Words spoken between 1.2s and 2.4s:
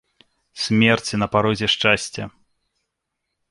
на парозе шчасця!